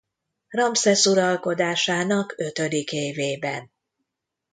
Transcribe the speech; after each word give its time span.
Ramszesz 0.49 1.05
uralkodásának 1.05 2.33
ötödik 2.37 2.91
évében. 2.91 3.71